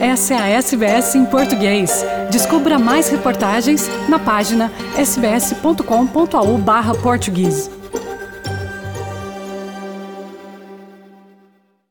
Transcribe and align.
Essa 0.00 0.32
é 0.32 0.38
a 0.38 0.48
SBS 0.48 1.14
em 1.14 1.26
português. 1.26 2.02
Descubra 2.32 2.78
mais 2.78 3.10
reportagens 3.10 3.86
na 4.08 4.18
página 4.18 4.72
sbs.com.au/português. 4.96 7.70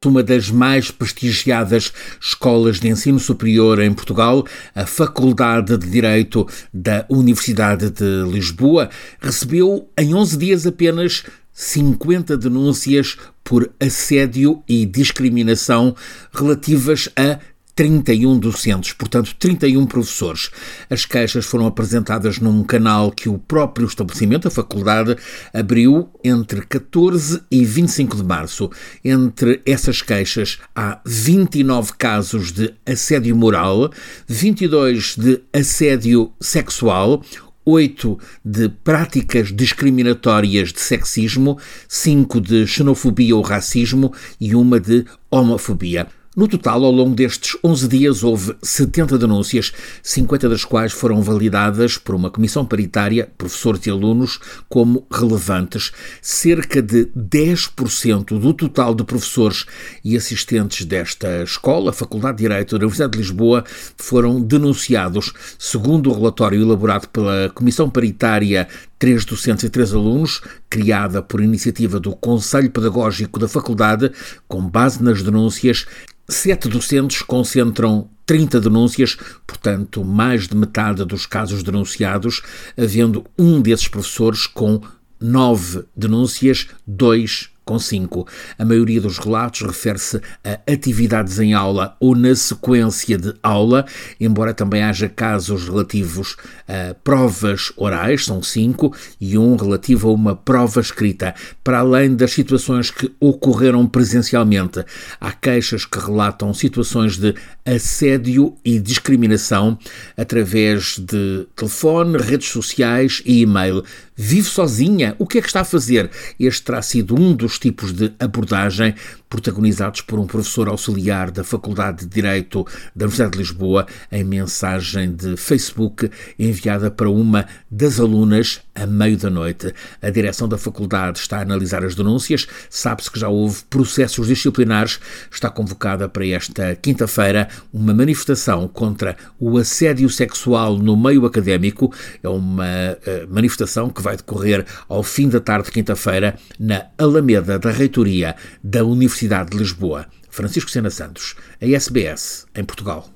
Uma 0.03 0.23
das 0.23 0.49
mais 0.49 0.89
prestigiadas 0.89 1.93
escolas 2.19 2.79
de 2.79 2.87
ensino 2.87 3.19
superior 3.19 3.79
em 3.79 3.93
Portugal, 3.93 4.43
a 4.73 4.87
Faculdade 4.87 5.77
de 5.77 5.87
Direito 5.87 6.47
da 6.73 7.05
Universidade 7.09 7.91
de 7.91 8.23
Lisboa, 8.23 8.89
recebeu 9.21 9.87
em 9.95 10.15
11 10.15 10.35
dias 10.35 10.65
apenas 10.65 11.25
50 11.53 12.35
denúncias 12.37 13.19
por 13.43 13.71
assédio 13.79 14.63
e 14.67 14.83
discriminação 14.83 15.95
relativas 16.33 17.07
a 17.15 17.37
31 17.79 18.37
docentes, 18.39 18.91
portanto 18.91 19.33
31 19.39 19.85
professores. 19.85 20.51
As 20.89 21.05
queixas 21.05 21.45
foram 21.45 21.65
apresentadas 21.65 22.37
num 22.37 22.61
canal 22.61 23.09
que 23.09 23.29
o 23.29 23.37
próprio 23.37 23.87
estabelecimento, 23.87 24.49
a 24.49 24.51
faculdade, 24.51 25.15
abriu 25.53 26.09
entre 26.21 26.59
14 26.59 27.41
e 27.49 27.63
25 27.63 28.17
de 28.17 28.23
março. 28.25 28.69
Entre 29.01 29.61
essas 29.65 30.01
queixas 30.01 30.59
há 30.75 30.99
29 31.05 31.93
casos 31.97 32.51
de 32.51 32.73
assédio 32.85 33.33
moral, 33.33 33.89
22 34.27 35.15
de 35.15 35.41
assédio 35.53 36.33
sexual, 36.37 37.23
8 37.63 38.19
de 38.43 38.67
práticas 38.67 39.55
discriminatórias 39.55 40.73
de 40.73 40.81
sexismo, 40.81 41.57
5 41.87 42.41
de 42.41 42.67
xenofobia 42.67 43.37
ou 43.37 43.41
racismo 43.41 44.11
e 44.37 44.53
uma 44.53 44.81
de 44.81 45.05
homofobia. 45.31 46.18
No 46.39 46.47
total, 46.47 46.85
ao 46.85 46.91
longo 46.93 47.13
destes 47.13 47.57
11 47.61 47.87
dias, 47.89 48.23
houve 48.23 48.55
70 48.63 49.17
denúncias, 49.17 49.73
50 50.01 50.47
das 50.47 50.63
quais 50.63 50.93
foram 50.93 51.21
validadas 51.21 51.97
por 51.97 52.15
uma 52.15 52.31
comissão 52.31 52.65
paritária, 52.65 53.29
professores 53.37 53.85
e 53.85 53.89
alunos, 53.89 54.39
como 54.69 55.05
relevantes. 55.11 55.91
Cerca 56.21 56.81
de 56.81 57.07
10% 57.07 58.39
do 58.39 58.53
total 58.53 58.95
de 58.95 59.03
professores 59.03 59.65
e 60.01 60.15
assistentes 60.15 60.85
desta 60.85 61.43
escola, 61.43 61.91
Faculdade 61.91 62.37
de 62.37 62.43
Direito 62.43 62.79
da 62.79 62.85
Universidade 62.85 63.11
de 63.11 63.17
Lisboa, 63.17 63.65
foram 63.97 64.39
denunciados. 64.39 65.33
Segundo 65.59 66.09
o 66.09 66.13
relatório 66.13 66.61
elaborado 66.61 67.09
pela 67.09 67.49
comissão 67.49 67.89
paritária 67.89 68.65
três 68.99 69.25
docentes 69.25 69.63
e 69.63 69.69
três 69.69 69.93
alunos, 69.93 70.41
criada 70.69 71.23
por 71.23 71.41
iniciativa 71.41 71.99
do 71.99 72.15
Conselho 72.15 72.69
Pedagógico 72.69 73.39
da 73.39 73.47
Faculdade, 73.47 74.11
com 74.47 74.61
base 74.61 75.01
nas 75.01 75.23
denúncias, 75.23 75.87
Sete 76.29 76.69
docentes 76.69 77.23
concentram 77.23 78.07
30 78.27 78.61
denúncias, 78.61 79.17
portanto, 79.47 80.05
mais 80.05 80.47
de 80.47 80.55
metade 80.55 81.03
dos 81.03 81.25
casos 81.25 81.63
denunciados, 81.63 82.43
havendo 82.77 83.25
um 83.35 83.59
desses 83.59 83.87
professores 83.87 84.45
com 84.45 84.79
nove 85.19 85.83
denúncias, 85.97 86.67
dois 86.85 87.49
com 87.69 87.77
5. 87.77 88.25
A 88.57 88.65
maioria 88.65 88.99
dos 88.99 89.19
relatos 89.19 89.61
refere-se 89.61 90.19
a 90.43 90.59
atividades 90.71 91.37
em 91.37 91.53
aula 91.53 91.95
ou 91.99 92.15
na 92.15 92.33
sequência 92.33 93.15
de 93.15 93.31
aula, 93.43 93.85
embora 94.19 94.55
também 94.55 94.81
haja 94.81 95.07
casos 95.07 95.69
relativos 95.69 96.35
a 96.67 96.95
provas 96.95 97.71
orais, 97.77 98.25
são 98.25 98.41
5, 98.41 98.91
e 99.21 99.37
um 99.37 99.55
relativo 99.55 100.09
a 100.09 100.13
uma 100.13 100.35
prova 100.35 100.81
escrita. 100.81 101.35
Para 101.63 101.81
além 101.81 102.15
das 102.15 102.31
situações 102.31 102.89
que 102.89 103.11
ocorreram 103.19 103.85
presencialmente, 103.85 104.83
há 105.21 105.31
queixas 105.31 105.85
que 105.85 105.99
relatam 105.99 106.51
situações 106.55 107.17
de 107.17 107.35
assédio 107.63 108.57
e 108.65 108.79
discriminação 108.79 109.77
através 110.17 110.97
de 110.97 111.45
telefone, 111.55 112.17
redes 112.17 112.47
sociais 112.47 113.21
e 113.23 113.41
e-mail. 113.41 113.83
Vive 114.15 114.49
sozinha? 114.49 115.15
O 115.19 115.27
que 115.27 115.37
é 115.37 115.41
que 115.41 115.47
está 115.47 115.61
a 115.61 115.65
fazer? 115.65 116.09
Este 116.39 116.63
terá 116.63 116.81
sido 116.81 117.15
um 117.15 117.33
dos 117.33 117.58
tipos 117.59 117.93
de 117.93 118.13
abordagem 118.19 118.95
protagonizados 119.29 120.01
por 120.01 120.17
um 120.17 120.25
professor 120.25 120.67
auxiliar 120.67 121.29
da 121.29 121.43
Faculdade 121.43 122.05
de 122.05 122.07
Direito 122.07 122.65
da 122.95 123.05
Universidade 123.05 123.33
de 123.33 123.37
Lisboa, 123.37 123.85
em 124.11 124.23
mensagem 124.23 125.13
de 125.13 125.37
Facebook 125.37 126.09
enviada 126.37 126.89
para 126.89 127.09
uma 127.09 127.45
das 127.69 127.99
alunas 127.99 128.61
a 128.73 128.87
meio 128.87 129.17
da 129.17 129.29
noite. 129.29 129.73
A 130.01 130.09
direção 130.09 130.47
da 130.47 130.57
faculdade 130.57 131.19
está 131.19 131.37
a 131.37 131.41
analisar 131.41 131.85
as 131.85 131.93
denúncias, 131.93 132.47
sabe-se 132.69 133.11
que 133.11 133.19
já 133.19 133.29
houve 133.29 133.61
processos 133.69 134.27
disciplinares, 134.27 134.99
está 135.31 135.49
convocada 135.49 136.09
para 136.09 136.25
esta 136.25 136.75
quinta-feira 136.75 137.49
uma 137.71 137.93
manifestação 137.93 138.67
contra 138.67 139.15
o 139.39 139.57
assédio 139.57 140.09
sexual 140.09 140.77
no 140.77 140.97
meio 140.97 141.25
académico. 141.25 141.93
É 142.23 142.29
uma 142.29 142.63
uh, 142.65 143.33
manifestação 143.33 143.89
que 143.89 144.01
vai 144.01 144.17
decorrer 144.17 144.65
ao 144.87 145.03
fim 145.03 145.29
da 145.29 145.39
tarde 145.39 145.65
de 145.65 145.71
quinta-feira 145.71 146.35
na 146.59 146.85
Alameda 146.97 147.59
da 147.59 147.69
Reitoria 147.69 148.35
da 148.63 148.83
Universidade 148.83 149.18
Universidade 149.19 149.49
de 149.49 149.57
Lisboa. 149.57 150.05
Francisco 150.29 150.71
Sena 150.71 150.89
Santos, 150.89 151.35
a 151.61 151.65
SBS, 151.65 152.45
em 152.55 152.63
Portugal. 152.63 153.09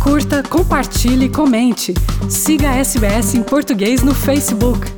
Curta, 0.00 0.42
compartilhe, 0.42 1.28
comente. 1.28 1.94
Siga 2.28 2.70
a 2.70 2.78
SBS 2.78 3.34
em 3.34 3.42
português 3.42 4.02
no 4.02 4.14
Facebook. 4.14 4.97